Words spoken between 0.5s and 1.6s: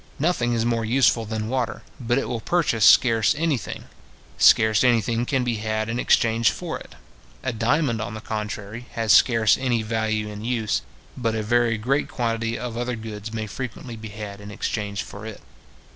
is more useful than